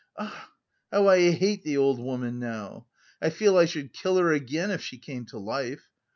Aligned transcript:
"Ah, 0.17 0.49
how 0.91 1.05
I 1.07 1.29
hate 1.29 1.61
the 1.61 1.77
old 1.77 1.99
woman 1.99 2.39
now! 2.39 2.87
I 3.21 3.29
feel 3.29 3.55
I 3.55 3.65
should 3.65 3.93
kill 3.93 4.17
her 4.17 4.31
again 4.31 4.71
if 4.71 4.81
she 4.81 4.97
came 4.97 5.25
to 5.27 5.37
life! 5.37 5.89